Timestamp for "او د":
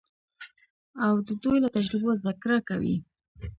1.05-1.29